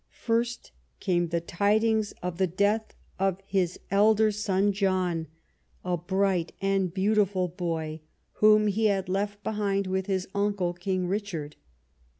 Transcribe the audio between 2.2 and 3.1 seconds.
of the death